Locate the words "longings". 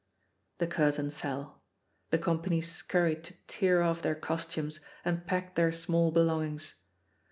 6.21-6.79